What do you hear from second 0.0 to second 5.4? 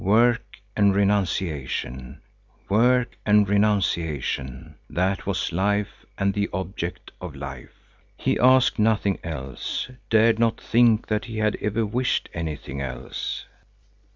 Work and renunciation, work and renunciation, that